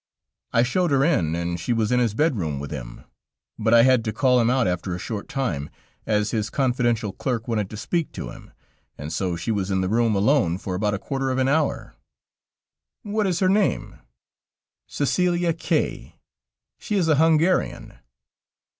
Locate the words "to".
4.05-4.11, 7.69-7.77, 8.13-8.31